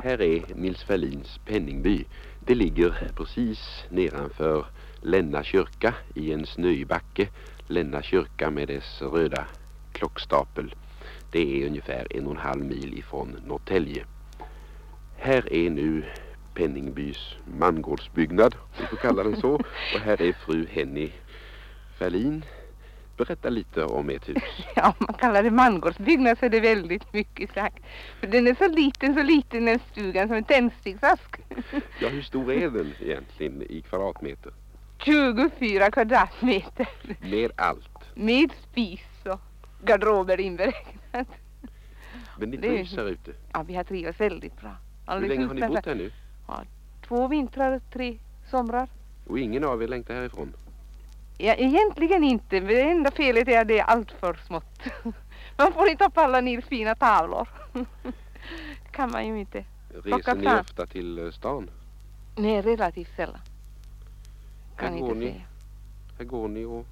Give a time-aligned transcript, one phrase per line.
[0.00, 2.04] Här är Nils Ferlins Penningby.
[2.40, 4.66] Det ligger precis nedanför
[5.00, 7.28] Länna kyrka i en snöig backe.
[7.66, 9.46] Länna kyrka med dess röda
[9.92, 10.74] klockstapel.
[11.32, 14.04] Det är ungefär en och en halv mil ifrån Norrtälje.
[15.16, 16.04] Här är nu
[16.54, 19.54] Penningbys mangårdsbyggnad, vi får kalla den så.
[19.94, 21.12] Och här är fru Henny
[21.98, 22.44] Ferlin.
[23.18, 24.42] Berätta lite om ert hus.
[24.76, 27.84] Ja, om man kallar det mangårdsbyggnad så är det väldigt mycket sagt.
[28.20, 31.36] För den är så liten, så liten den stugan som en tändsticksask.
[32.00, 34.52] Ja, hur stor är den egentligen i kvadratmeter?
[35.04, 36.88] 24 kvadratmeter.
[37.20, 38.14] Med allt.
[38.14, 39.40] Med spis och
[39.84, 41.28] garderober inberäknat.
[42.38, 43.32] Men ni trivs här ute.
[43.52, 44.68] Ja, vi har trivits väldigt bra.
[44.70, 46.10] Hur Alldeles länge har ni bott här nu?
[47.08, 48.18] Två vintrar, tre
[48.50, 48.88] somrar.
[49.26, 50.52] Och ingen av er längtar härifrån?
[51.40, 52.60] Ja, egentligen inte.
[52.60, 54.82] Det enda felet är att det är allt för smått.
[55.56, 57.48] Man får inte upp alla ner fina tavlor.
[58.92, 59.64] kan man ju inte.
[60.04, 60.60] Reser ni fram.
[60.60, 61.70] ofta till eh, stan?
[62.36, 63.40] Nej, relativt sällan.
[64.76, 65.30] Kan Här går inte ni.
[65.30, 65.42] säga.
[66.18, 66.86] Här går ni och...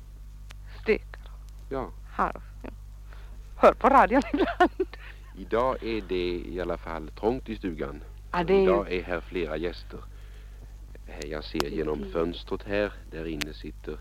[0.83, 1.31] Stökar.
[1.71, 1.91] Ja.
[2.13, 2.41] Har.
[2.63, 2.71] Ja.
[3.57, 4.97] Hör på radion ibland.
[5.39, 8.03] Idag är det i alla fall trångt i stugan.
[8.33, 8.63] Ja, det är.
[8.63, 10.01] Idag är här flera gäster.
[11.07, 13.99] Här Jag ser genom fönstret här, där inne sitter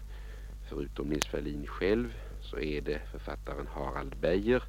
[0.70, 4.64] förutom Nils Ferlin själv så är det författaren Harald Beijer.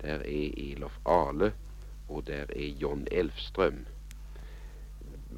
[0.00, 1.52] Där är Elof Ale
[2.08, 3.86] och där är John Elfström.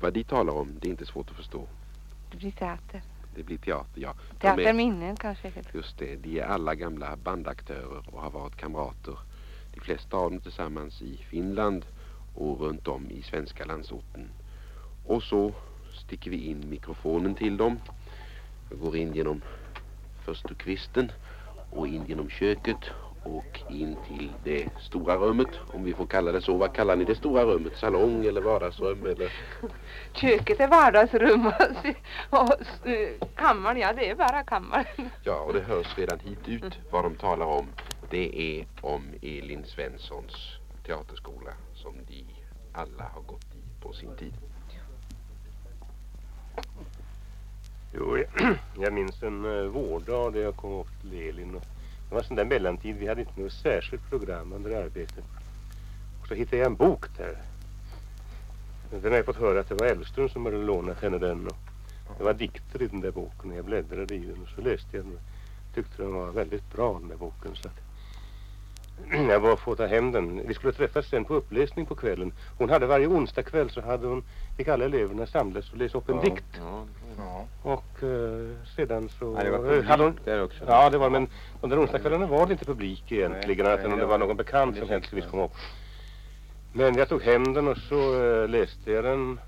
[0.00, 1.66] Vad de talar om, det är inte svårt att förstå.
[2.30, 3.02] Det blir teater.
[3.34, 4.14] Det blir teater, ja.
[4.40, 5.52] Teaterminnen kanske.
[5.74, 9.18] just det, de är alla gamla bandaktörer och har varit kamrater.
[9.74, 11.84] De flesta av dem tillsammans i Finland
[12.34, 14.28] och runt om i svenska landsorten.
[15.06, 15.52] Och så
[15.92, 17.78] sticker vi in mikrofonen till dem.
[18.70, 19.42] Vi går in genom
[20.20, 21.12] förstukvisten
[21.70, 22.90] och in genom köket
[23.22, 26.56] och in till det stora rummet, om vi får kalla det så.
[26.56, 27.76] Vad kallar ni det stora rummet?
[27.76, 29.32] Salong eller vardagsrum eller?
[30.12, 31.52] Köket är vardagsrum och,
[32.40, 34.84] och eh, kammaren, ja det är bara kammaren.
[35.24, 37.66] Ja, och det hörs redan hit ut vad de talar om.
[38.10, 42.24] Det är om Elin Svenssons teaterskola som de
[42.72, 44.34] alla har gått i på sin tid.
[47.92, 51.54] Jo, jag, jag minns en uh, vårdag där jag kom upp till Elin.
[51.54, 51.64] Och
[52.08, 55.24] det var sån där mellantid, vi hade inte något särskilt program under arbetet.
[56.20, 57.36] Och så hittade jag en bok där.
[58.90, 61.46] Den har jag fått höra att det var Elfström som hade lånat henne den.
[61.46, 64.96] Och det var dikter i den där boken jag bläddrade i den och så läste
[64.96, 65.18] jag den.
[65.74, 67.89] Tyckte den var väldigt bra den där boken så att
[69.28, 70.48] jag var få ta hem den.
[70.48, 72.32] Vi skulle träffas sen på uppläsning på kvällen.
[72.58, 74.24] Hon hade varje onsdag kväll så hade hon,
[74.56, 76.44] fick alla eleverna samlas och läsa upp en dikt.
[76.58, 76.84] Ja,
[77.18, 77.46] ja.
[77.62, 79.34] Och eh, sedan så...
[79.38, 80.64] Ja, det var eh, publik hade hon, där också.
[80.66, 81.28] Ja, det var men
[81.60, 83.64] de där onsdagskvällarna var det inte publik egentligen.
[83.64, 85.52] Nej, annat än om det var någon bekant som händelsevis kom upp.
[86.72, 89.40] Men jag tog hem den och så eh, läste jag den.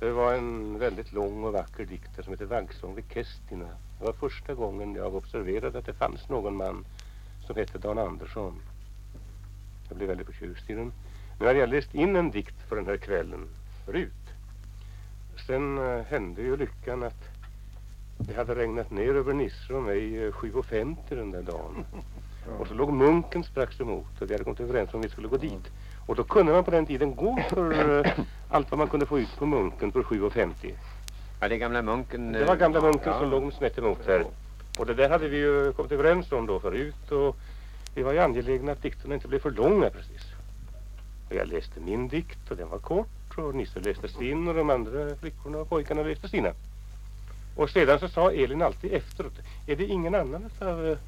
[0.00, 3.68] Det var en väldigt lång och vacker dikt som heter Vaggsång vid Kestina.
[3.98, 6.84] Det var första gången jag observerade att det fanns någon man
[7.46, 8.62] som hette Dan Andersson.
[9.90, 10.92] Jag blev väldigt förtjust i den.
[11.40, 13.48] Nu hade jag läst in en dikt för den här kvällen
[13.86, 14.12] förut.
[15.46, 17.28] Sen eh, hände ju lyckan att
[18.18, 21.84] det hade regnat ner över Nisse och mig eh, 7.50 den där dagen.
[22.58, 25.36] Och så låg munken strax emot och vi hade kommit överens om vi skulle gå
[25.36, 25.70] dit.
[26.06, 28.12] Och då kunde man på den tiden gå för eh,
[28.48, 30.74] allt vad man kunde få ut på munken för 7.50.
[31.40, 32.32] Ja, det är gamla munken.
[32.32, 33.18] Det var gamla munken ja.
[33.18, 34.24] som låg snett emot här.
[34.78, 37.36] Och det där hade vi ju kommit överens om då förut och
[37.94, 40.22] vi var ju angelägna att dikterna inte blev för långa precis.
[41.28, 44.70] Och jag läste min dikt och den var kort och Nisse läste sin och de
[44.70, 46.52] andra flickorna och pojkarna läste sina.
[47.56, 49.32] Och sedan så sa Elin alltid efteråt,
[49.66, 50.98] är det ingen annan av eh,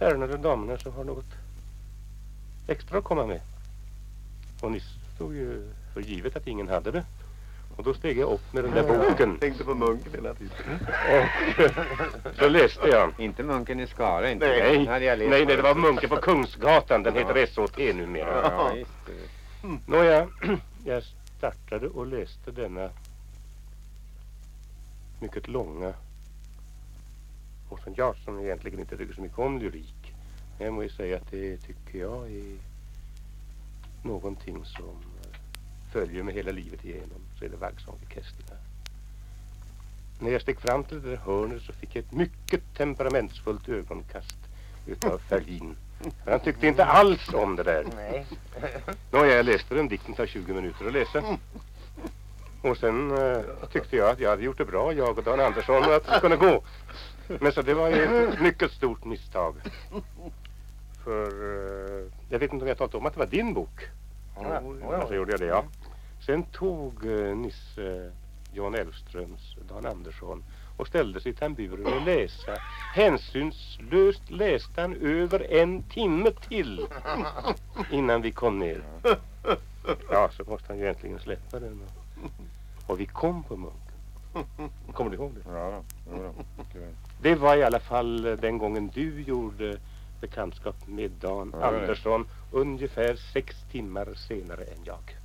[0.00, 1.34] herrarna eller damerna som har något
[2.66, 3.40] extra att komma med?
[4.60, 7.04] Och Nisse stod ju för givet att ingen hade det.
[7.78, 10.52] Och då steg jag upp med den där boken Tänkte på munken hela tiden.
[12.24, 13.12] och så läste jag.
[13.18, 14.46] Inte munken i Skara inte.
[14.48, 17.02] Nej, Den hade jag läst nej, nej, det var munken på Kungsgatan.
[17.02, 17.20] Den Ja.
[17.20, 18.42] heter SOT numera.
[18.42, 19.68] Ja, ja.
[19.86, 20.28] Nåja,
[20.84, 21.02] jag
[21.38, 22.90] startade och läste denna
[25.20, 25.92] mycket långa
[27.68, 30.14] och som jag som egentligen inte tycker så mycket om lyrik.
[30.58, 32.56] Men jag må ju säga att det tycker jag är
[34.02, 34.96] någonting som
[35.92, 37.20] följer med hela livet igenom.
[37.38, 38.58] Så är det Vaggsång vid Kestina.
[40.20, 44.36] När jag steg fram till det där hörnet så fick jag ett mycket temperamentsfullt ögonkast
[44.86, 45.76] utav Ferlin.
[46.26, 47.86] Han tyckte inte alls om det där.
[47.96, 48.26] Nej.
[49.10, 51.22] Nåja, jag läste den dikten, tar 20 minuter att läsa.
[52.62, 53.40] Och sen eh,
[53.72, 56.20] tyckte jag att jag hade gjort det bra, jag och Dan Andersson, och att det
[56.20, 56.62] kunde gå.
[57.40, 59.54] Men så det var ju ett mycket stort misstag.
[61.04, 63.88] För eh, jag vet inte om jag talat om att det var din bok.
[64.36, 65.64] Ja, Ja, så gjorde jag det, ja.
[66.28, 68.12] Sen tog eh, Nisse
[68.52, 70.44] Jan Elfströms Dan Andersson
[70.76, 72.56] och ställde sig i tamburen och läsa.
[72.94, 76.86] Hänsynslöst läste han över en timme till
[77.90, 78.82] innan vi kom ner.
[80.10, 81.82] Ja, så måste han ju äntligen släppa den.
[82.86, 84.70] Och vi kom på munken.
[84.92, 85.52] Kommer du ihåg det?
[85.52, 86.32] Ja, väl.
[87.22, 89.78] Det var i alla fall eh, den gången du gjorde
[90.20, 91.66] bekantskap med Dan Ja.
[91.66, 95.17] Andersson ungefär sex timmar senare än jag.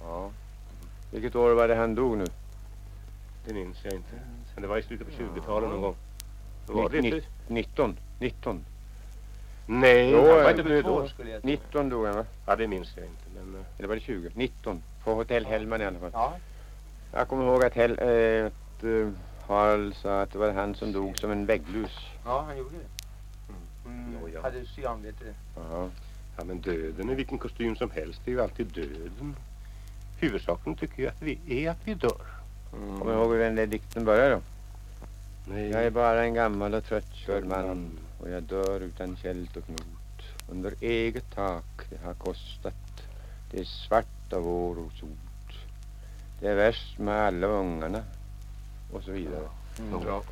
[0.00, 0.30] Ja.
[1.10, 2.24] Vilket år var det han dog nu?
[3.46, 4.14] Det minns jag inte.
[4.54, 5.96] Men det var i slutet på 20-talet någon gång.
[6.66, 7.26] Då var det Ni- inte?
[7.48, 7.96] 19.
[8.20, 8.64] 19.
[9.66, 11.08] Nej, Jo, han var inte död då.
[11.42, 12.24] 19 dog han va?
[12.46, 13.22] Ja, det minns jag inte.
[13.34, 14.30] Men eh, Eller var det 20?
[14.34, 14.82] 19.
[15.04, 16.10] På hotell Hellman i alla fall.
[16.12, 16.34] Ja.
[17.12, 19.08] Jag kommer ihåg att, Hell, eh, att eh,
[19.46, 21.98] Harald sa att det var han som dog som en vägglus.
[22.24, 23.88] Ja, han gjorde det.
[23.88, 24.16] Mm.
[24.22, 24.42] Jo, ja.
[24.42, 25.34] Hade cyanväte.
[25.56, 25.90] Jaha.
[26.38, 29.36] Ja, men döden i vilken kostym som helst är ju alltid döden.
[30.18, 32.26] Huvudsaken tycker jag att vi är att vi dör.
[32.70, 34.40] Kommer du ihåg hur den där dikten börjar då?
[35.52, 35.70] Nej.
[35.70, 40.22] Jag är bara en gammal och tröttkörd man och jag dör utan kält och knot.
[40.50, 42.74] Under eget tak det har kostat.
[43.50, 45.58] Det är svart av år och sot.
[46.40, 48.02] Det är värst med alla ungarna.
[48.92, 49.48] Och så vidare.
[49.78, 50.00] Mm.
[50.00, 50.22] Bra.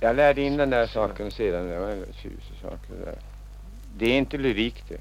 [0.00, 1.66] Jag lärde in den där saken sedan.
[1.66, 3.18] Det var en tjusig sak det där.
[3.96, 5.00] Det är inte lyrik det.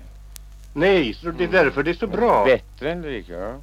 [0.74, 2.45] Nej, så det är därför det är så bra.
[2.45, 3.56] Bättre än lyrik, ja.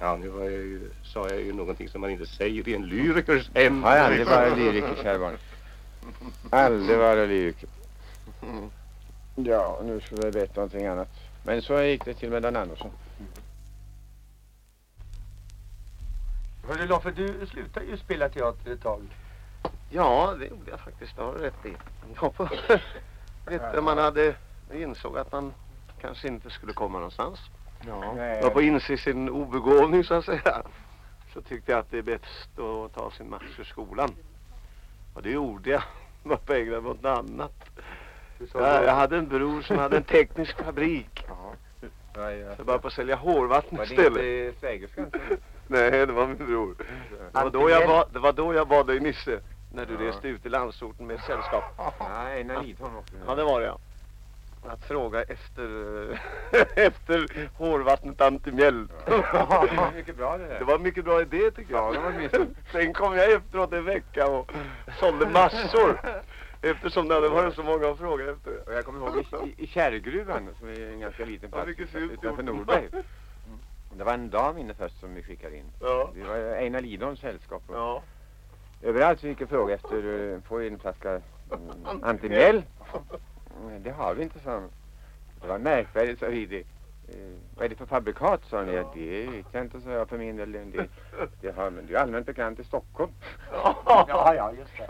[0.00, 2.86] Ja, nu var jag ju, sa jag ju någonting som man inte säger i en
[2.86, 3.82] lyrikers hem.
[3.82, 5.36] Har aldrig varit lyriker, kära barn.
[6.50, 7.68] Aldrig varit lyriker.
[9.36, 11.08] Ja, nu skulle jag veta någonting annat.
[11.44, 12.90] Men så gick det till med Dan Andersson.
[16.68, 19.02] Hörru Loffe, du slutade ju spela teater ett tag.
[19.90, 21.16] Ja, det gjorde jag faktiskt.
[21.16, 21.72] Det har du rätt i.
[23.44, 24.34] Var, du, man hade
[24.72, 25.52] insåg att man
[26.00, 27.38] kanske inte skulle komma någonstans.
[27.86, 28.16] Ja.
[28.16, 30.62] Jag var på inse sin obegåvning så att säga.
[31.34, 34.10] Så tyckte jag att det är bäst att ta sin match ur skolan.
[35.14, 35.82] Och det gjorde jag.
[36.22, 37.52] Var på ägna mig åt något annat.
[38.54, 41.24] Jag, jag hade en bror som hade en teknisk fabrik.
[41.28, 41.54] Ja,
[42.14, 42.30] ja.
[42.30, 44.22] Jag började på att sälja hårvatten Var det istället.
[44.22, 45.10] inte svägerskan?
[45.66, 46.74] Nej, det var min bror.
[47.32, 49.40] Det var då jag var, det var då jag bad dig Nisse.
[49.74, 50.00] När du Ja.
[50.10, 51.64] reste ut i landsorten med ett sällskap.
[52.00, 53.14] Nej, Einar Lidholm också.
[53.26, 53.78] Ja, det var det ja.
[54.66, 55.68] Att fråga efter,
[56.76, 58.88] efter hårvattnet antimjäll.
[59.06, 60.58] Ja, det var mycket bra det där.
[60.58, 61.94] Det var en mycket bra idé tycker jag.
[61.94, 62.46] Ja, det var.
[62.72, 64.52] Sen kom jag efteråt en vecka och
[65.00, 66.00] sålde massor.
[66.62, 68.68] Eftersom det hade varit så många att fråga efter.
[68.68, 72.12] Och jag kommer ihåg i, i, Kärrgruvan, som är en ganska liten Ja, plats fult
[72.12, 72.42] utanför.
[72.42, 72.88] Norberg.
[73.96, 75.64] Det var en dam inne först som vi skickade in.
[75.80, 76.10] Ja.
[76.14, 77.62] Det var Einar Lidholms sällskap.
[77.72, 78.02] Ja.
[78.82, 82.62] Överallt så gick jag fråga efter, eh, få en flaska mm, antimjäll.
[83.62, 84.68] Mm, Det har vi inte, sa de.
[85.40, 86.60] Det var märkvärdigt, sa vi det.
[86.60, 87.16] Eh,
[87.56, 88.72] vad är det för fabrikat, sa ni.
[88.74, 90.52] Ja, det vet jag inte, sa jag för min del.
[90.52, 90.86] Det,
[91.40, 93.12] det, har, men det är allmänt bekant i Stockholm.
[93.86, 94.88] Ja, ja, just det.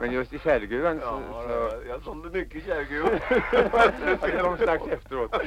[0.00, 1.22] Men just i Kärrgruvan så...
[1.32, 3.20] Ja, så jag sålde mycket kärrgul.
[4.34, 5.32] jag kom strax efteråt.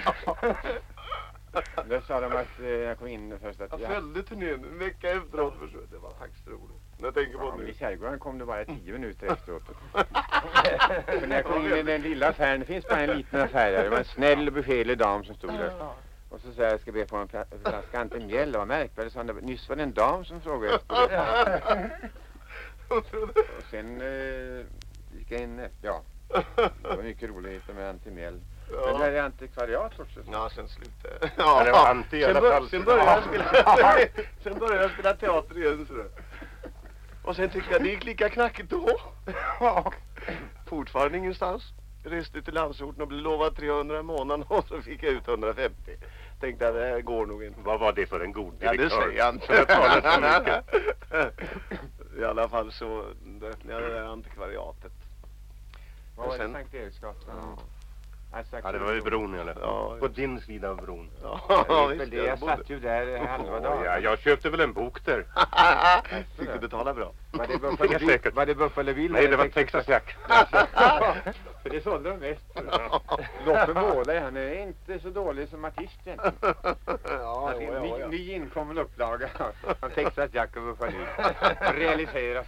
[1.89, 3.71] Där sa de att eh, jag kom in först att...
[3.71, 5.53] Jag jag- följde turnén en vecka efteråt.
[5.91, 6.82] Det var faktiskt roligt.
[7.03, 7.73] När jag tänker på Ja, det men I nu.
[7.79, 9.63] Kärrgården kom det bara tio minuter efteråt.
[11.05, 13.71] För när jag kom in i den lilla affären, det finns bara en liten affär
[13.71, 13.83] där.
[13.83, 15.71] Det var en snäll och beskedlig dam som stod där.
[16.29, 18.51] Och så sa jag, jag ska be på en fla- flaska antimjäll.
[18.51, 19.27] Det var märkvärdigt, sa han.
[19.27, 21.89] Det var- Nyss var det en dam som frågade efter det.
[22.87, 23.05] Och
[23.71, 24.65] sen eh,
[25.17, 26.01] gick jag in, ja.
[26.55, 28.39] Det var mycket roligheter med antimjäll.
[28.85, 30.19] Men det är antikvariat också.
[30.31, 31.29] Ja, sen slutade jag.
[31.37, 32.69] Ja, det var anti i alla sen, bör, fall.
[32.69, 33.97] sen började jag spela,
[34.43, 35.85] sen började jag spela teater igen.
[35.89, 35.93] Så.
[37.23, 38.89] Och sen tyckte jag det gick lika knackigt då.
[40.67, 41.63] Fortfarande ingenstans.
[42.03, 45.75] Reste till landsorten och blev lovad 300 i månaden och så fick jag ut 150.
[46.39, 47.59] Tänkte att det här går nog inte.
[47.63, 48.99] Vad var det för en god Ja, direktör?
[48.99, 49.65] det säger jag inte.
[52.19, 53.01] I alla fall så
[53.41, 54.91] öppnade jag det där antikvariatet.
[56.17, 56.39] Vad var det?
[56.43, 57.57] sen- Sankt Eriksgatan?
[58.35, 59.63] Alltså, Ja, det var vid bron i alla fall.
[59.63, 59.95] Ja.
[59.99, 61.09] På din sida av bron.
[61.23, 62.17] Ja, Jag vet visst, det.
[62.17, 63.83] Jag satt ju där halva dagen.
[63.85, 65.25] Ja, jag köpte väl en bok där.
[66.37, 67.11] Fick du betala bra?
[67.31, 68.31] Var det Buffalo Bill?
[68.33, 69.11] Var det Buffalo Bill?
[69.11, 70.15] Nej, det var Texas Jack.
[71.63, 72.45] För det sålde de mest.
[73.45, 76.33] Loppe målare, han är inte så dålig som artist egentligen.
[76.41, 78.07] Ja, Alltså, ja, ny, ja, ja.
[78.07, 79.29] ny inkommen upplaga
[79.81, 81.05] av Texas Jack och Buffalo Bill.
[81.75, 82.47] Realiseras.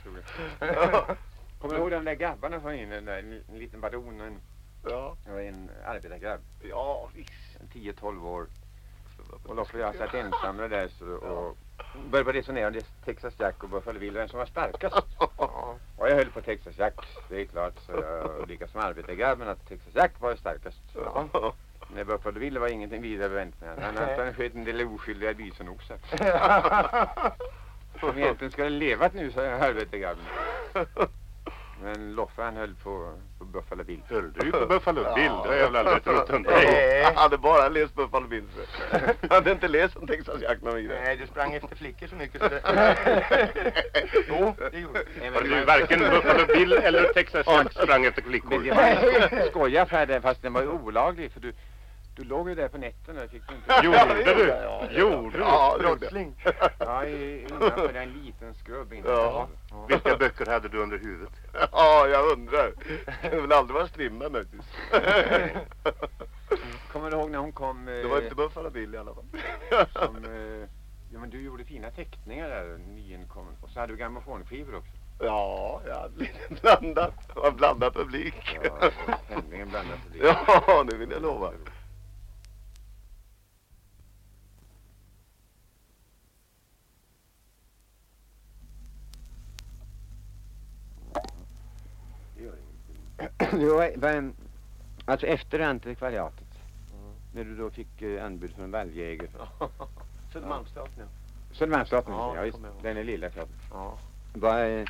[1.61, 2.95] Kommer du ihåg de där grabbarna som var inne?
[3.19, 4.39] En liten baron och en,
[4.89, 6.41] Ja, och en arbetargrabb.
[6.61, 7.31] ja visst.
[7.59, 8.47] En 10-12 år.
[9.47, 11.57] Och Loppe och jag satt ensamma där så, och
[12.09, 15.05] började resonera om Texas Jack och Buffalo Bill, vem som var starkast.
[15.97, 16.93] Och jag höll på Texas Jack,
[17.29, 17.73] det är klart.
[17.79, 20.81] Så jag, lika som arbetargrabben att Texas Jack var starkast.
[20.93, 21.53] Så,
[21.95, 23.77] När Buffalo Bill var ingenting vidare förväntningar.
[23.81, 25.97] Han, han, han sköt en del oskyldiga bisonoxar.
[27.99, 30.25] Som egentligen skulle levat nu, sa jag, helvete grabben.
[31.81, 33.13] Men Loffe han höll på
[33.55, 33.99] Buffalo Bill.
[34.09, 35.31] Höll du på Buffalo Bill?
[35.43, 35.85] Det har jag väl
[36.43, 36.43] dig.
[36.43, 38.45] Nej, han hade bara läst Buffalo Bills.
[38.91, 40.99] Han hade inte läst om Texas Jack någon vidare.
[41.03, 42.61] Nej, du sprang efter flickor så mycket så det...
[44.29, 45.29] jo, det gjorde du.
[45.29, 48.75] Var du varken Buffalo Bill eller Texas Jack sprang efter Men det flickor?
[48.75, 51.53] var en sko- skojaffär där, fast den var ju olaglig för du,
[52.15, 53.85] du låg ju där på nätterna, fick du inte?
[53.85, 54.19] Gjorde du?
[54.19, 54.47] Gjorde du?
[54.47, 55.79] Ja, gjorde jag.
[55.79, 56.35] Brottsling.
[56.79, 59.13] Ja, innanför en liten skrubb innanför.
[59.13, 59.47] Ja.
[59.69, 59.85] Ja.
[59.89, 61.33] Vilka böcker hade du under huvudet?
[61.71, 62.71] Ja, jag undrar.
[63.21, 64.65] Det vill aldrig vara strimma möjligtvis.
[66.91, 67.85] Kommer du ihåg när hon kom?
[67.85, 69.25] Det var eh, inte Buffalo Bill i alla fall.
[69.93, 70.67] Som, eh,
[71.13, 73.53] ja men du gjorde fina teckningar där, nyinkommen.
[73.61, 74.91] Och så hade du grammofonskivor också.
[75.19, 77.13] Ja, jag hade lite blandat.
[77.33, 78.57] Det var blandad publik.
[78.63, 78.91] Ja,
[79.29, 80.23] tämligen blandat publik.
[80.67, 81.51] Ja, det vill jag lova.
[93.59, 94.31] Det var, var,
[95.05, 96.41] alltså efter antikvariatet.
[97.33, 99.27] När du då fick eh, anbud från Valljäger.
[100.33, 101.05] Södermalmsteatern, ja.
[101.55, 102.53] Södermalmsteatern, Ja, ja.
[102.81, 103.55] Den är lilla teatern.
[103.71, 103.97] Ja.
[104.33, 104.85] Vad, eh,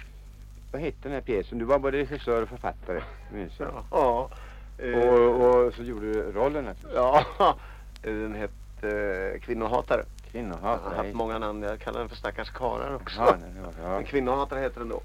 [0.72, 1.58] vad hette den här pjäsen?
[1.58, 3.02] Du var både regissör och författare,
[3.34, 3.84] minns jag.
[3.92, 4.30] Ja.
[4.78, 6.96] eh, Och, och så gjorde du rollen naturligtvis.
[6.96, 7.26] Ja,
[8.02, 8.90] den hette
[9.34, 10.04] eh, Kvinnohatare.
[10.32, 10.82] Kvinnohat.
[10.84, 11.64] Jag har haft många namn.
[11.64, 13.20] Jag kallar den för Stackars karlar också.
[13.20, 13.90] Ja, nej, ja.
[13.90, 15.02] Men Kvinnohatare heter den då.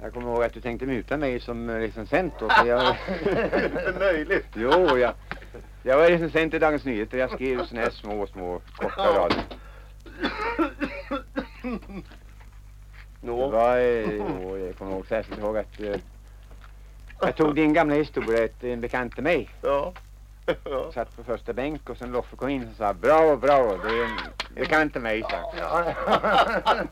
[0.00, 2.48] Jag kommer ihåg att du tänkte muta mig som recensent då.
[2.48, 2.96] För jag,
[3.64, 4.46] Inte möjligt.
[4.54, 5.14] jo, jag,
[5.82, 7.18] jag var recensent i Dagens Nyheter.
[7.18, 9.42] Jag skrev såna här små, små, korta rader.
[13.20, 13.48] Det Nå.
[13.48, 15.96] var, eh, jo, jag kommer ihåg särskilt ihåg att eh,
[17.20, 19.50] jag tog din gamla historia, ett, en bekant till mig.
[19.62, 19.92] Ja.
[20.64, 20.92] ja.
[20.92, 24.04] Satt på första bänk och sen Loffe kom in och sa bravo, bravo, det är
[24.04, 24.18] en
[24.54, 25.36] bekant till mig, sa
[26.64, 26.88] han.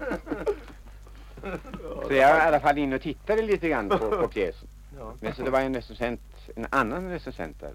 [2.12, 4.69] Så jag var i alla fall inne och tittade lite grann på, på pjäsen.
[4.99, 5.14] Ja.
[5.21, 6.21] Men så det var en recensent,
[6.57, 7.75] en annan recensent där.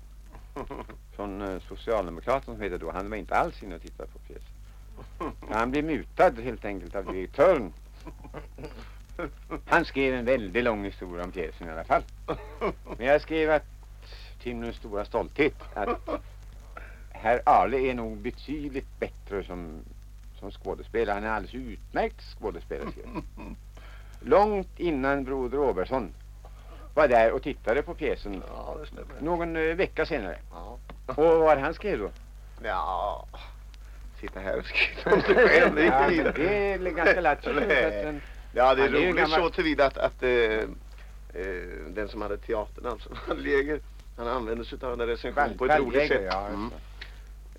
[1.16, 2.92] Från eh, Socialdemokraterna som heter då.
[2.92, 5.32] Han var inte alls inne och tittade på pjäsen.
[5.52, 7.74] Han blev mutad helt enkelt av direktören.
[9.66, 12.04] Han skrev en väldigt lång historia om pjäsen i alla fall.
[12.98, 13.66] Men jag skrev att,
[14.44, 16.10] min stora stolthet, att
[17.10, 19.80] herr Arle är nog betydligt bättre som,
[20.40, 21.14] som skådespelare.
[21.14, 22.92] Han är alldeles utmärkt skådespelare.
[24.28, 26.14] Långt innan broder Obersson
[26.94, 28.78] var där och tittade på pjäsen Ja,
[29.22, 30.38] någon eh, vecka senare.
[30.52, 30.78] Ja.
[31.08, 32.10] Och vad var han skrev då?
[32.64, 33.26] Ja.
[34.22, 35.80] Sitta här och skriva om sig själv.
[35.80, 37.68] Ja, det är ganska så Nej.
[38.04, 38.22] den-
[38.54, 40.66] Ja, det är Han är roligt gammal- så tillvida att, att eh, eh,
[41.90, 43.80] den som hade teatern, alltså Valljäger,
[44.18, 46.30] han använde sig av den där recensionen på ett roligt sätt.
[46.32, 46.72] ja, Mm.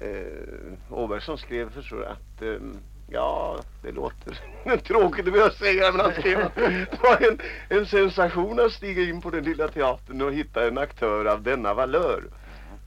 [0.01, 2.69] Eh, Åbergsson skrev förstår du, att eh,
[3.11, 4.41] ja, det låter
[4.85, 7.39] tråkigt vill jag säga, men han skrev att det var en,
[7.69, 11.75] en sensation att stiga in på den lilla teatern och hitta en aktör av denna
[11.75, 12.23] valör.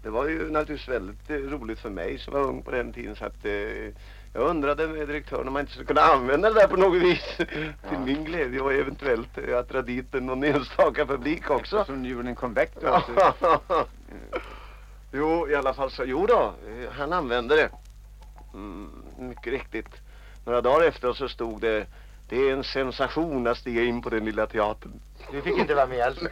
[0.04, 3.16] Det var ju naturligtvis väldigt eh, roligt för mig som var ung på den tiden
[3.16, 3.94] så att eh,
[4.34, 7.38] jag undrade med direktören om man inte skulle kunna använda det där på något vis
[7.90, 11.86] till min glädje och eventuellt eh, att dra dit någon enstaka publik också.
[11.86, 12.88] Som gjorde en comeback då.
[12.88, 13.34] alltså.
[13.40, 13.60] Så,
[15.12, 17.70] jo, i alla fall så, jo då, eh, han använde det.
[18.54, 20.01] Mm, mycket riktigt.
[20.46, 21.88] Några dagar efter så stod det,
[22.30, 25.00] det är en sensation att stiga in på den lilla teatern.
[25.32, 26.20] Du fick inte vara med alls.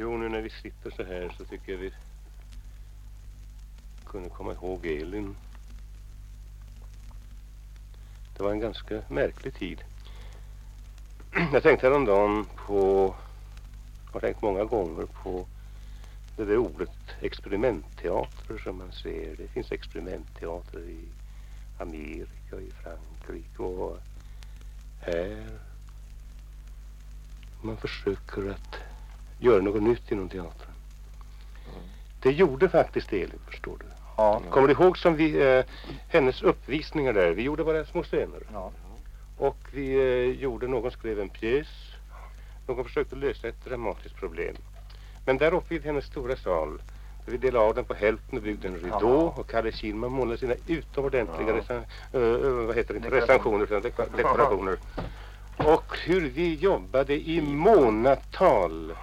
[0.00, 1.92] Jo, nu när vi sitter så här så tycker jag vi
[4.06, 5.36] kunde komma ihåg Elin.
[8.36, 9.84] Det var en ganska märklig tid.
[11.52, 13.14] Jag tänkte häromdagen på,
[14.12, 15.46] har tänkt många gånger på
[16.38, 16.90] det där ordet
[17.20, 19.36] experimentteater som man ser.
[19.36, 21.08] Det finns experimentteater i
[21.78, 23.98] Amerika, i Frankrike och
[25.00, 25.46] här.
[27.62, 28.76] Man försöker att
[29.38, 30.72] göra något nytt inom teatern.
[32.22, 33.86] Det gjorde faktiskt Elin, förstår du.
[34.16, 34.42] Ja.
[34.50, 35.64] Kommer du ihåg som vi, eh,
[36.08, 37.30] hennes uppvisningar där?
[37.30, 38.42] Vi gjorde bara små scener.
[38.52, 38.72] Ja.
[39.38, 41.68] Och vi eh, gjorde, någon skrev en pjäs.
[42.66, 44.56] Någon försökte lösa ett dramatiskt problem.
[45.28, 46.82] Men där uppe i hennes stora sal,
[47.24, 50.38] där vi delade av den på hälften och byggde en ridå och Kalle Kihlman målade
[50.38, 51.82] sina utomordentliga eh,
[52.22, 54.78] eh, vad heter det, inte recensioner utan deko- dekorationer.
[55.56, 58.96] Och hur vi jobbade i månatal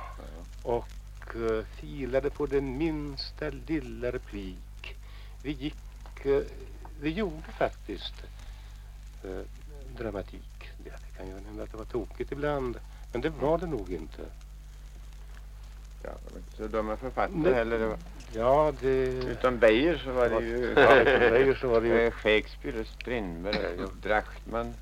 [0.63, 0.87] och
[1.35, 4.95] eh, filade på den minsta lilla replik.
[5.43, 6.41] Vi gick, eh,
[7.01, 8.13] vi gjorde faktiskt
[9.97, 10.69] dramatik.
[10.83, 12.79] Det kan ju hända att det var tokigt ibland,
[13.11, 14.21] men det var det nog inte.
[16.05, 16.11] Ja,
[16.57, 17.53] så dumma författare Nej.
[17.53, 17.79] heller.
[17.79, 17.97] Det var,
[18.33, 18.87] Ja, det...
[19.07, 22.05] utom Beijer så var det ju Ja, Beijer så var det ju...
[22.05, 24.73] eh, Shakespeare Strindberg och Drachtman.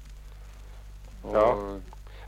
[1.22, 1.78] Och, Ja.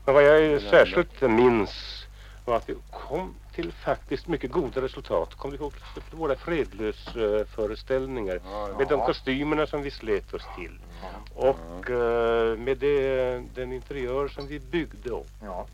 [0.06, 2.06] Men vad jag särskilt minns
[2.46, 5.36] var att vi kom till faktiskt mycket goda resultat.
[5.36, 5.74] Kom du ihåg
[6.12, 8.40] våra fredlösföreställningar?
[8.52, 10.80] Ja, Med de kostymerna som vi slet oss till.
[11.36, 15.28] Och eh, med det, den interiör som vi byggde upp.
[15.44, 15.66] Ja.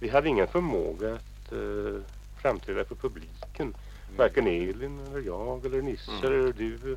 [0.00, 2.00] Vi hade ingen förmåga att uh,
[2.40, 3.74] framträda för publiken.
[4.16, 6.96] Varken Elin eller jag eller Nisse eller du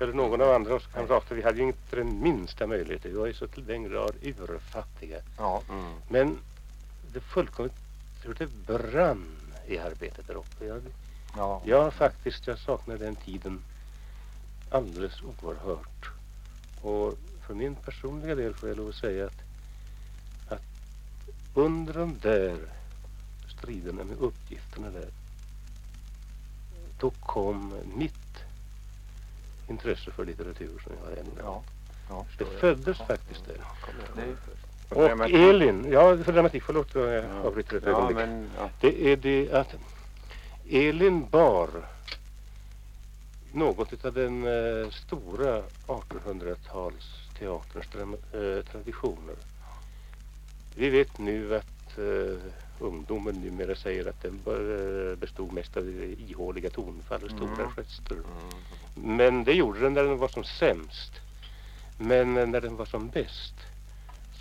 [0.00, 1.34] eller någon av andra oss kamrater.
[1.34, 3.04] Vi hade ju inte den minsta möjlighet.
[3.04, 5.18] Vi var ju så till den grad urfattiga.
[5.38, 5.62] Ja.
[6.08, 6.38] Men
[7.12, 7.74] det fullkomligt
[8.22, 9.26] hur det brann
[9.66, 10.64] i arbetet där uppe.
[10.66, 10.82] Jag,
[11.36, 11.62] Ja.
[11.64, 13.62] jag faktiskt, jag saknar den tiden
[14.70, 16.10] alldeles oerhört.
[16.82, 19.42] Och för min personliga del får jag lov att säga att,
[20.48, 20.62] att
[21.54, 22.56] under de där
[23.58, 25.08] striderna med uppgifterna där
[27.00, 28.12] då kom mitt
[29.68, 31.26] intresse för litteratur som jag har än.
[31.38, 31.62] Ja.
[32.08, 32.60] Ja, Det förstår jag.
[32.60, 33.60] föddes faktiskt där.
[34.88, 35.34] Och dramatik.
[35.36, 37.22] Elin, ja för dramatik, förlåt jag Ja.
[37.44, 38.16] avbryter ett Ja, ögonblick.
[38.16, 38.70] men ja.
[38.80, 39.74] Det är det att
[40.70, 41.68] Elin bar
[43.52, 49.36] något av den eh, stora 1800-talsteaterns tra- eh, traditioner.
[50.74, 52.36] Vi vet nu att eh,
[52.78, 55.88] ungdomen numera säger att den eh, bestod mest av
[56.28, 57.70] ihåliga tonfall och stora Mm.
[57.70, 58.16] gester.
[58.94, 61.12] Men det gjorde den när den var som sämst.
[61.98, 63.54] Men eh, när den var som bäst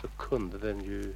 [0.02, 1.16] så kunde den ju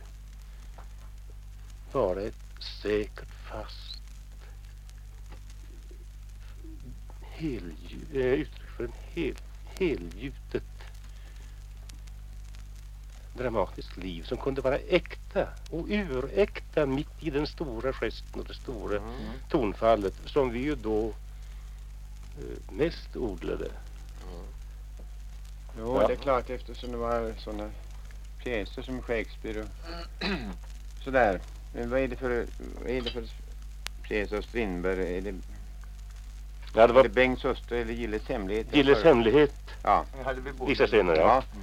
[1.92, 2.36] vara ett
[2.82, 4.02] säkert fast
[7.38, 9.36] helgju- eh, uttryck för en hel,
[9.80, 10.64] helgjutet
[13.34, 18.54] dramatiskt liv som kunde vara äkta och uräkta mitt i den stora gesten och det
[18.54, 19.02] stora
[19.50, 23.68] tonfallet som vi ju då eh, mest odlade.
[25.78, 26.08] Jo, Ja.
[26.08, 27.70] det är klart eftersom det var sådana
[28.44, 29.68] pjäser som Shakespeare och
[31.04, 31.40] sådär.
[31.74, 32.46] Men vad är det för,
[32.82, 33.24] vad är det för
[34.02, 35.18] pjäser av Strindberg?
[35.18, 35.36] Är det,
[36.74, 38.76] Ja, det är var det Bengts hustru eller Gilles hemlighet?
[38.76, 40.06] Gilles hemlighet Ja.
[40.88, 41.16] scener.
[41.16, 41.44] Ja.
[41.52, 41.60] ja.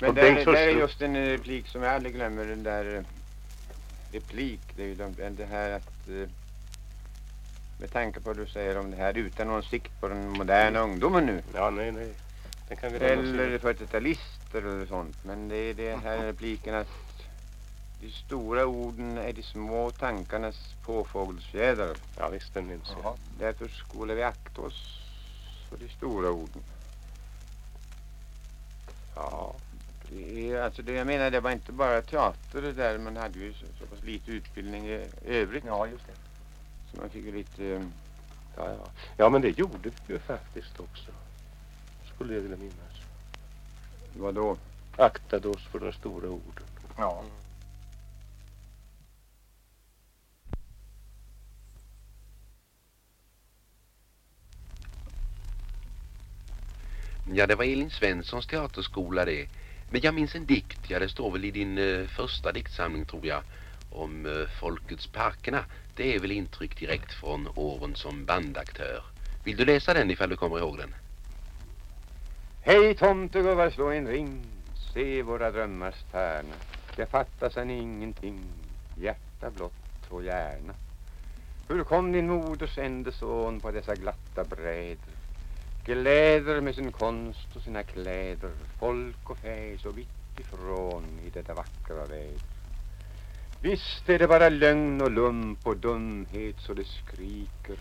[0.00, 2.44] Men där, Bengts där är just en replik som jag aldrig glömmer.
[2.44, 3.02] Den där eh,
[4.12, 4.60] replik.
[4.76, 6.28] Det är ju de, det här att eh,
[7.80, 10.80] med tanke på vad du säger om det här utan någon sikt på den moderna
[10.80, 11.42] ungdomen nu.
[11.54, 12.12] ja, nej, nej.
[12.68, 13.74] Den kan vi Eller sidan.
[13.74, 15.24] 40-talister eller sånt.
[15.24, 16.88] Men det är det här repliken att
[18.00, 21.96] de stora orden är de små tankarnas påfågelsfjädrar.
[22.18, 23.16] Ja, visst, den minns jag.
[23.38, 25.00] Därför skulle vi akta oss
[25.70, 26.62] för de stora orden.
[29.14, 29.54] Ja.
[30.10, 32.98] Det är, alltså det jag menar, det var inte bara teater det där.
[32.98, 35.64] Man hade ju så, så pass lite utbildning i övrigt.
[35.66, 36.12] Ja, just det.
[36.90, 37.64] Så man fick ju lite...
[37.66, 37.82] eh,
[38.58, 38.88] Ja, ja.
[39.16, 41.10] ja, men det gjorde vi ju faktiskt också.
[42.14, 43.00] Skulle jag vilja minnas.
[44.16, 44.56] Vadå?
[44.96, 46.64] Aktade oss för de stora orden.
[46.98, 47.24] Ja.
[57.32, 59.48] Ja, det var Elin Svenssons teaterskola det.
[59.90, 63.26] Men jag minns en dikt, ja det står väl i din eh, första diktsamling tror
[63.26, 63.42] jag,
[63.90, 65.64] om eh, Folkets parkerna.
[65.96, 69.02] Det är väl intryck direkt från åren som bandaktör.
[69.44, 70.94] Vill du läsa den ifall du kommer ihåg den?
[72.62, 74.40] Hej tomtegubbar, slå en ring.
[74.94, 76.54] Se våra drömmars tärna.
[76.96, 78.40] Det fattas än ingenting.
[79.00, 79.72] Hjärta blott
[80.08, 80.74] och hjärna.
[81.68, 85.15] Hur kom din moders ende son på dessa glatta bräder?
[85.86, 88.50] Gläder med sin konst och sina kläder.
[88.78, 92.40] Folk och fä så vitt ifrån i detta vackra väder.
[93.60, 97.76] Visst är det bara lögn och lump och dumhet så det skriker.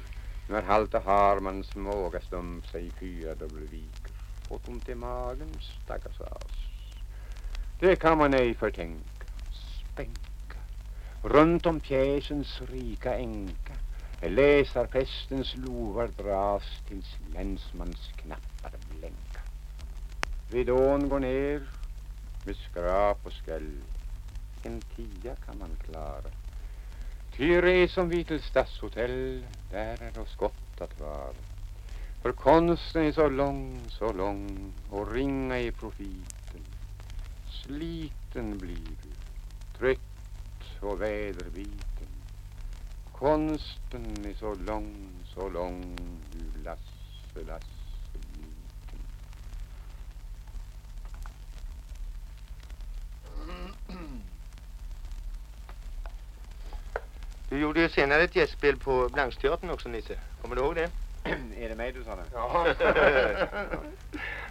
[0.49, 4.11] När Halta Harmans måga stump sig fyra dubbelviker
[4.49, 5.49] fått ont i magen,
[5.83, 6.57] stackars as.
[7.79, 9.25] Det kan man ej förtänka,
[9.93, 10.59] spänka.
[11.23, 13.73] Runt om pjäsens rika änka
[14.21, 19.41] läsarfestens lovar dras tills länsmans knappar blänka.
[20.51, 21.61] Ridån går ner
[22.45, 23.81] med skrap och skäll.
[24.63, 26.31] En tia kan man klara.
[27.37, 31.33] Ty resom vi till stadshotell, där är oss gott att vara.
[32.21, 36.61] För konsten är så lång, så lång och ringa i profiten.
[37.49, 39.09] Sliten blir du,
[39.77, 41.94] trött och väderbiten.
[43.19, 45.95] Konsten är så lång, så lång,
[46.31, 47.65] du Lasse, Lasse
[48.13, 48.99] liten.
[57.49, 60.19] Du gjorde ju senare ett gästspel på Blanchteatern också Nisse.
[60.41, 60.89] Kommer du ihåg det?
[61.57, 62.25] är det mig du talar?
[62.33, 62.67] Ja.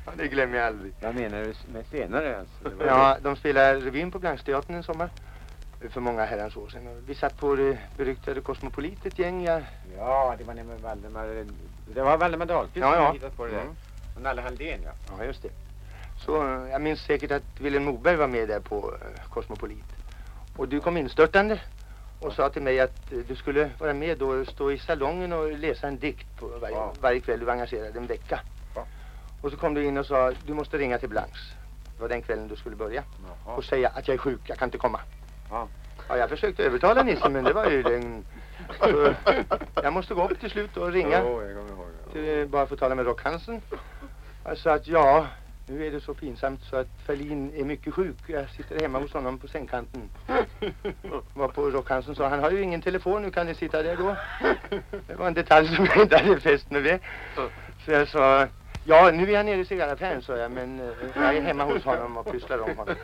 [0.07, 0.93] ja, det glömmer jag aldrig.
[1.01, 2.85] Vad menar du med senare alltså?
[2.87, 5.11] Ja, de spelade revyn på Blanchteatern en sommar.
[5.91, 7.03] För många herrans år sedan.
[7.07, 9.45] Vi satt på det beryktade Cosmopolit ett gäng.
[9.45, 9.63] Jag...
[9.99, 11.45] Ja, det var nämligen Valdemar...
[11.95, 13.07] Det var Valdemar Dahlqvist Ja, som ja.
[13.07, 13.61] hade hittat på det där.
[13.61, 13.75] Mm.
[14.17, 14.91] Och Nalle Halldén, ja.
[15.19, 15.49] Ja, just det.
[16.25, 19.85] Så eh, jag minns säkert att Wilhelm Moberg var med där på eh, Cosmopolit.
[20.57, 21.61] Och du kom instörtande
[22.21, 25.53] och sa till mig att eh, du skulle vara med och stå i salongen och
[25.53, 26.93] läsa en dikt på varje, Ja.
[27.01, 27.39] varje kväll.
[27.39, 28.41] Du var engagerad en vecka.
[28.75, 28.87] Ja.
[29.43, 31.55] Och så kom du in och sa du måste ringa till Blanche.
[31.97, 33.03] Det var den kvällen du skulle börja.
[33.47, 33.57] Jaha.
[33.57, 35.01] Och säga att jag är sjuk, jag kan inte komma.
[35.51, 35.69] Ja.
[36.09, 38.25] Ja, jag försökte övertala Nisse men det var ju lögn.
[38.81, 39.15] Så
[39.83, 41.21] Jag måste gå upp till slut och ringa.
[41.25, 41.87] Jo, jag kommer ihåg.
[42.07, 42.13] ja.
[42.13, 43.61] till, bara för att tala med Rock Hansen.
[44.57, 45.27] Sa att ja,
[45.67, 48.17] nu är det så pinsamt så att Ferlin är mycket sjuk.
[48.27, 50.11] Jag sitter hemma hos honom på sängkanten.
[51.35, 53.97] Var på Rock Hansen sa han har ju ingen telefon, nu kan ni sitta där
[53.97, 54.17] då.
[55.07, 56.99] Det var en detalj som jag inte hade fäst mig vid.
[57.85, 58.47] Så jag sa
[58.87, 61.85] Ja, nu är han nere i cigarraffären, sa jag, men eh, jag är hemma hos
[61.85, 62.95] honom och pysslar om honom.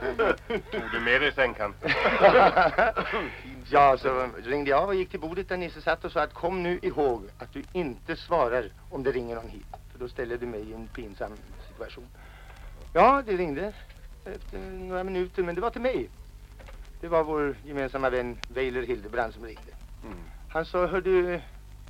[0.48, 1.90] Tog du med dig sängkanten?
[3.70, 6.62] ja, så ringde jag och gick till bordet där Nisse satt och sa att kom
[6.62, 9.66] nu ihåg att du inte svarar om det ringer någon hit.
[9.92, 11.32] För då ställer du mig i en pinsam
[11.68, 12.06] situation.
[12.92, 13.72] Ja, det ringde
[14.24, 16.08] efter några minuter, men det var till mig.
[17.00, 19.72] Det var vår gemensamma vän Weiler Hildebrand som ringde.
[20.04, 20.18] Mm.
[20.48, 21.40] Han sa, hör du,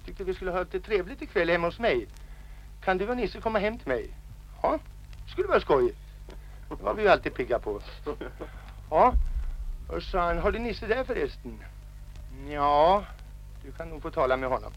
[0.05, 2.07] tyckte vi skulle ha lite trevligt ikväll hemma hos mig.
[2.85, 4.11] Kan du och Nisse komma hem till mig?
[4.63, 4.79] Ja,
[5.27, 5.95] skulle vara skoj.
[6.69, 7.81] Det var vi ju alltid pigga på.
[8.91, 9.15] Ja,
[9.89, 11.65] och sa han, har du Nisse där förresten?
[12.49, 13.05] Ja,
[13.65, 14.73] du kan nog få tala med honom.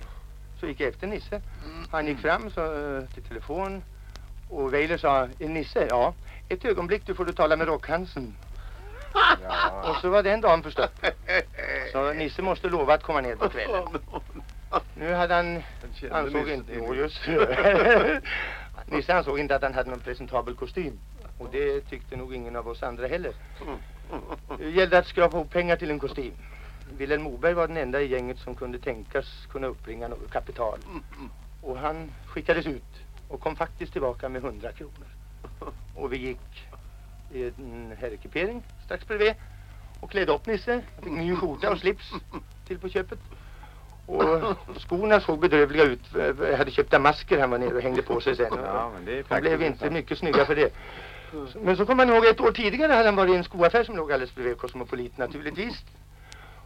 [0.59, 1.41] Så gick jag efter Nisse.
[1.91, 3.83] Han gick fram så, eh, till telefon.
[4.49, 5.87] Och Weiler sa, är Nisse?
[5.89, 6.13] Ja.
[6.49, 8.35] Ett ögonblick, du får du tala med Rockhansen.
[9.43, 9.89] Ja.
[9.89, 11.05] Och så var den dagen förstått.
[11.91, 13.83] Så Nisse måste lova att komma ner på kvällen.
[14.95, 15.63] Nu hade han,
[16.11, 17.21] ansåg inte, jo just
[18.85, 20.99] Nisse ansåg inte att han hade någon presentabel kostym.
[21.37, 23.33] Och det tyckte nog ingen av oss andra heller.
[24.57, 26.33] Det gällde att skrapa ihop pengar till en kostym.
[26.97, 30.79] Wilhelm Moberg var den enda i gänget som kunde tänkas kunna uppbringa något kapital.
[31.61, 35.07] Och han skickades ut och kom faktiskt tillbaka med 100 kronor.
[35.95, 36.67] Och vi gick
[37.33, 39.33] i en herrekipering strax bredvid
[39.99, 40.81] och klädde upp Nisse.
[40.95, 42.11] Han fick ny skjorta och slips
[42.67, 43.19] till på köpet.
[44.05, 46.01] Och skorna såg bedrövliga ut.
[46.39, 48.47] Jag hade köpt masker han var nere och hängde på sig sen.
[48.65, 48.91] Ja,
[49.27, 50.73] faktiskt blev inte mycket snygga för det.
[51.55, 53.95] Men så kommer man ihåg ett år tidigare hade han varit i en skoaffär som
[53.95, 55.83] låg alldeles bredvid Cosmopolit naturligtvis.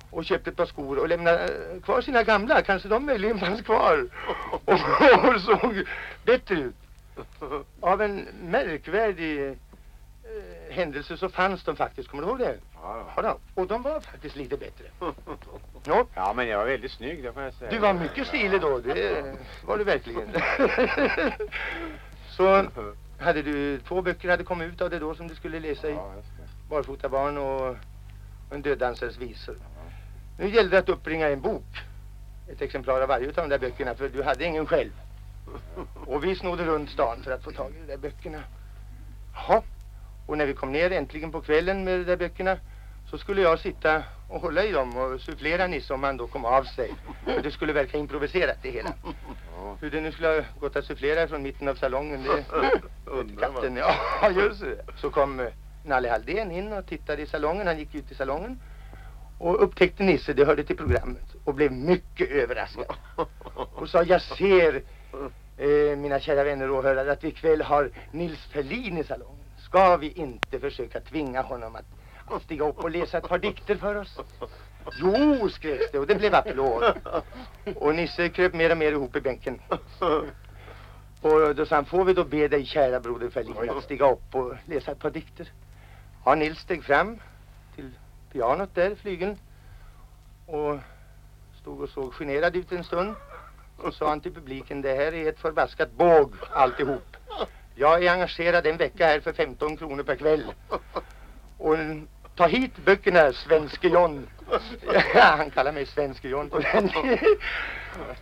[0.09, 2.61] Och köpte ett par skor och lämnade eh, kvar sina gamla.
[2.61, 4.07] Kanske de möjligen fanns kvar.
[4.65, 4.73] Och,
[5.33, 5.83] och såg
[6.25, 6.75] bättre ut.
[7.79, 9.53] Av en märkvärdig eh,
[10.69, 12.09] händelse så fanns de faktiskt.
[12.09, 12.57] Kommer du ihåg det?
[12.81, 14.85] Ja, Ja, och de var faktiskt lite bättre.
[15.87, 17.71] Ja, ja, men jag var väldigt snygg, det får jag säga.
[17.71, 20.27] du var mycket stilig då, det var du verkligen.
[22.29, 22.65] Så
[23.19, 25.93] hade du två böcker hade kommit ut av det då som du skulle läsa i.
[25.93, 26.23] Det.
[26.69, 27.75] Barfotabarn och
[28.51, 29.55] en döddansares visor.
[30.39, 31.83] Nu gällde det att uppbringa en bok.
[32.47, 34.91] Ett exemplar av varje av de där böckerna för du hade ingen själv.
[36.05, 38.43] Och vi snodde runt stan för att få tag i de där böckerna.
[39.33, 39.61] Jaha.
[40.27, 42.57] Och när vi kom ner äntligen på kvällen med de där böckerna
[43.09, 46.45] så skulle jag sitta och hålla i dem och sufflera Nisse om han då kom
[46.45, 46.93] av sig.
[47.25, 48.93] För det skulle verka improviserat det hela.
[49.81, 52.45] Hur det nu skulle ha gått att sufflera från mitten av salongen det
[53.05, 53.73] Undrar katten.
[53.73, 53.83] man.
[54.21, 54.85] Ja, just det.
[54.97, 55.47] Så kom eh,
[55.85, 57.67] Nalle Halldén in och tittade i salongen.
[57.67, 58.59] Han gick ut i salongen
[59.39, 62.95] och upptäckte Nisse, det hörde till programmet och blev mycket överraskad.
[63.75, 64.81] Och sa, jag ser
[65.57, 69.43] eh, mina kära vänner och åhörare att vi ikväll har Nils Ferlin i salongen.
[69.57, 71.85] Ska vi inte försöka tvinga honom att,
[72.31, 74.19] att stiga upp och läsa ett par dikter för oss?
[75.01, 76.93] Jo, skrevs det och det blev applåd.
[77.75, 79.61] Och Nisse kröp mer och mer ihop i bänken.
[81.21, 84.35] Och då sa han, får vi då be dig kära broder Ferlin att stiga upp
[84.35, 85.51] och läsa ett par dikter?
[86.25, 87.19] Ja, Nils steg fram
[87.75, 87.91] till
[88.31, 89.37] pianot där, flygeln.
[90.45, 90.77] Och
[91.61, 93.15] stod och såg generad ut en stund.
[93.77, 97.17] Och sa han till publiken, det här är ett förbaskat båg alltihop.
[97.75, 100.53] Jag är engagerad en vecka här för 15 kronor per kväll.
[101.57, 101.77] Och
[102.37, 104.27] ta hit böckerna, svenske John.
[105.13, 106.89] Ja, han kallar mig svenske John på den.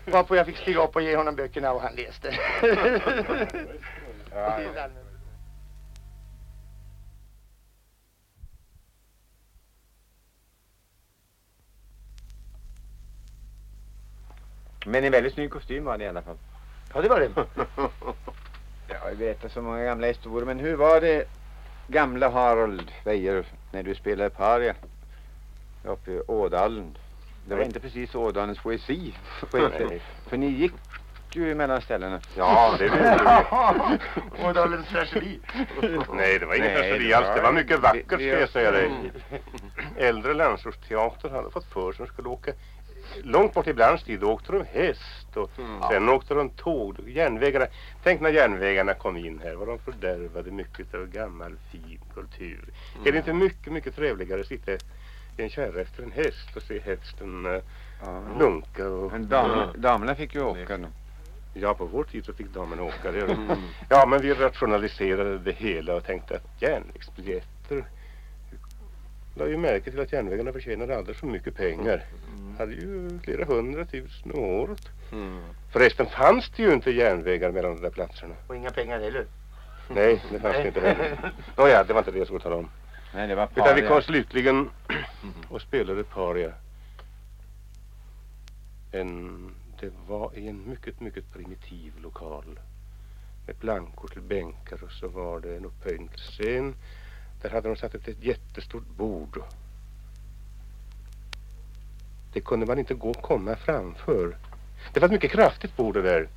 [0.05, 2.35] Varpå jag fick stiga upp och ge honom böckerna och han läste.
[4.31, 4.87] Ja, ja.
[14.85, 16.37] Men en väldigt snygg kostym var det i alla fall.
[16.93, 17.29] Ja, det var det.
[18.87, 21.27] Ja, vi vet så många gamla historier, men hur var det
[21.87, 24.73] gamla Harold Weijer när du spelade paria
[25.83, 26.97] uppe i Ådalen?
[27.47, 29.13] Det var inte precis Ådalens poesi.
[29.51, 30.73] för, för ni gick
[31.33, 32.19] ju mellan ställena.
[32.37, 33.25] Ja, det vet du.
[34.47, 35.39] Ådalens tragedi.
[36.13, 37.27] Nej, det var ingen tragedi det alls.
[37.27, 38.91] var- Det var mycket vackert, ska jag säga dig.
[39.97, 42.51] Äldre landsortsteater hade fått för sig att skulle åka
[43.23, 44.19] långt bort i Blands tid.
[44.19, 45.81] Då åkte de häst och Mm.
[45.89, 47.09] sen åkte de tåg.
[47.09, 47.65] Järnvägarna.
[48.03, 49.55] Tänk när järnvägarna kom in här.
[49.55, 52.63] Vad de fördärvade mycket av gammal fin kultur.
[53.05, 54.77] Är det inte mycket, mycket trevligare att sitta i
[55.37, 59.11] en kärra efter en häst och se hästen uh, lunka och...
[59.11, 60.87] Men dam, damerna fick ju åka då.
[61.53, 63.11] Ja, på vår tid så fick damerna åka.
[63.11, 63.21] Det.
[63.21, 63.57] Mm.
[63.89, 67.85] Ja, men vi rationaliserade det hela och tänkte att järnvägsbiljetter
[69.35, 72.03] la ju märke till att järnvägarna förtjänade alldeles för mycket pengar.
[72.57, 74.89] Hade ju flera hundratusen om året.
[75.11, 75.39] Mm.
[75.73, 78.35] Förresten fanns det ju inte järnvägar mellan de där platserna.
[78.47, 79.25] Och inga pengar heller.
[79.89, 81.31] Nej, det fanns det inte heller.
[81.57, 82.69] Nåja, det var inte det jag skulle tala om.
[83.13, 83.87] Nej, det var Utan vi paria.
[83.87, 84.69] kom slutligen
[85.49, 86.53] och spelade paria.
[88.91, 92.59] En, det var i en mycket, mycket primitiv lokal.
[93.47, 96.75] Med plankor till bänkar och så var det en upphöjd scen.
[97.41, 99.43] Där hade de satt ett, ett jättestort bord.
[102.35, 104.35] Det kunde man inte gå och komma framför.
[104.93, 106.27] Det var ett mycket kraftigt bord det där.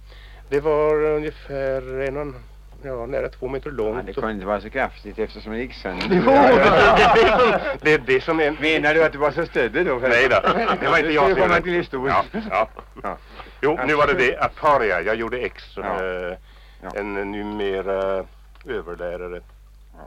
[0.49, 2.35] Det var ungefär en och en,
[2.83, 3.97] ja, nära två meter långt.
[3.97, 6.07] Ja, det kunde inte vara så kraftigt eftersom det gick sönder.
[6.11, 6.23] Jo,
[7.83, 8.57] det är det som- det är.
[8.61, 9.95] Menar du att du var så stöddig då?
[10.03, 10.41] Nej då,
[10.81, 12.17] det var inte jag som komma gjorde till historien.
[12.33, 12.69] Ja, ja.
[13.03, 13.17] Ja.
[13.63, 14.39] Jo, nu var det det.
[14.39, 15.01] Aparia.
[15.03, 16.05] Jag gjorde ex som Ja.
[16.05, 16.37] eh,
[16.83, 16.91] Ja.
[16.97, 18.25] en numera
[18.67, 19.41] överlärare.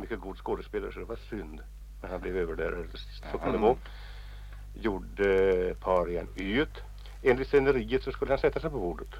[0.02, 1.60] Mycket god skådespelare så det var synd
[2.04, 3.24] när han blev överlärare till sist.
[3.32, 3.38] Så Ja.
[3.38, 3.78] kan det gå.
[4.74, 6.82] Gjorde parian yet.
[7.24, 9.16] Enligt sceneriet så skulle han sätta sig på bordet.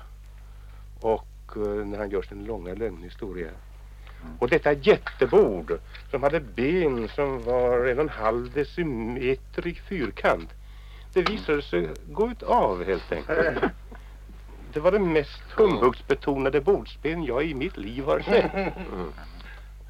[1.00, 3.50] Och eh, när han gör sin långa lögnhistoria.
[4.40, 5.80] Och detta jättebord
[6.12, 10.50] som hade ben som var en och en halv decimeter i fyrkant.
[11.14, 13.64] Det visade sig gå ut av helt enkelt.
[14.74, 18.74] Det var det mest humbugsbetonade bordsben jag i mitt liv har sett.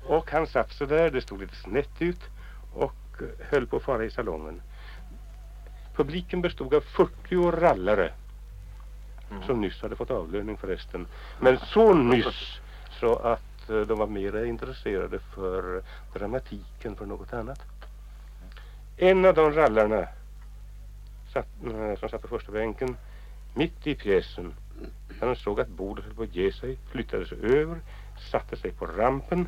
[0.03, 2.19] Och han satt så där, det stod lite snett ut
[2.73, 2.93] och
[3.39, 4.61] höll på att fara i salongen.
[5.95, 8.13] Publiken bestod av 40 rallare
[9.45, 11.07] som nyss hade fått avlöning förresten.
[11.39, 12.59] Men så nyss
[12.99, 17.59] så att eh, de var mer intresserade för dramatiken för något annat.
[18.97, 20.07] En av de rallarna
[21.33, 22.97] satt, eh, som satt på första bänken
[23.53, 24.53] mitt i pjäsen
[25.19, 27.79] när han såg att bordet höll på att ge sig flyttade sig över,
[28.31, 29.47] satte sig på rampen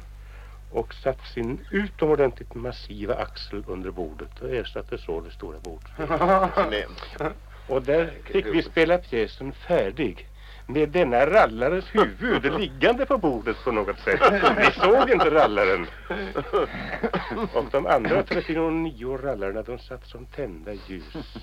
[0.74, 5.92] och satte sin utomordentligt massiva axel under bordet och ersatte så det stora bordet.
[7.68, 10.28] Och där fick vi spela pjäsen färdig
[10.68, 14.22] med denna rallares huvud liggande på bordet på något sätt.
[14.58, 15.88] Vi såg inte rallaren.
[17.54, 21.38] Och de andra 39 rallarna de satt som tända ljus.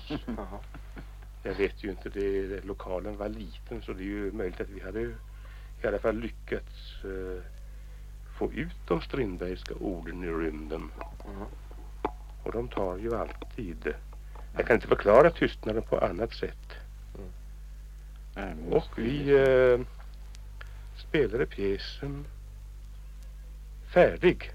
[1.43, 4.69] Jag vet ju inte, det, det, lokalen var liten så det är ju möjligt att
[4.69, 7.43] vi hade i alla fall lyckats eh,
[8.41, 10.91] få ut de Strindbergska orden i rymden.
[12.43, 13.93] Och de tar ju alltid.
[14.57, 16.73] Jag kan inte förklara tystnaden på annat sätt.
[18.69, 19.79] Och vi eh,
[20.97, 22.25] spelade pjäsen
[23.93, 24.51] färdig.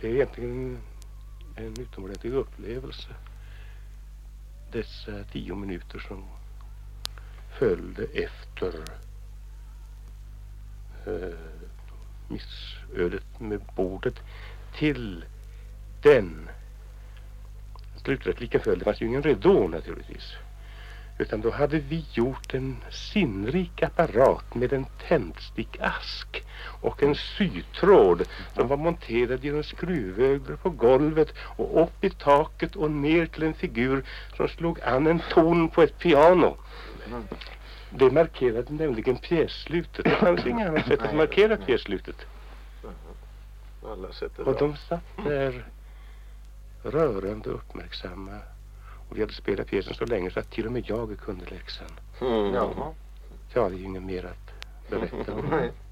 [0.00, 0.78] Det är egentligen
[1.56, 3.08] en utomordentlig upplevelse.
[4.72, 6.24] Dessa tio minuter som
[7.58, 8.74] följde efter
[11.06, 11.55] eh,
[12.28, 14.14] missödet med bordet
[14.78, 15.24] till
[16.02, 16.48] den
[18.04, 18.80] slutrepliken följde.
[18.80, 20.32] Det fanns ju ingen ridå naturligtvis.
[21.18, 26.44] Utan då hade vi gjort en sinnrik apparat med en tändstickask
[26.80, 28.22] och en sytråd
[28.54, 33.54] som var monterad genom skruvöglor på golvet och upp i taket och ner till en
[33.54, 34.04] figur
[34.36, 36.56] som slog an en ton på ett piano.
[37.90, 40.04] Det markerade nämligen pjässlutet.
[40.04, 42.16] Det fanns inget annat sätt att markera pjässlutet.
[44.44, 45.66] Och de satt där
[46.82, 48.38] rörande uppmärksamma.
[49.08, 51.90] Och vi hade spelat pjäsen så länge så att till och med jag kunde läxan.
[52.20, 52.54] Mm.
[52.54, 52.94] Ja.
[53.54, 55.70] Jag har ju inget mer att berätta om.